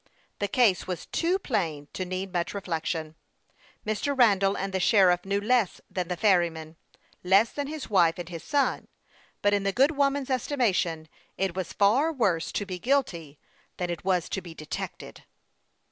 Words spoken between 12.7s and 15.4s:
guilty than it was to be detected.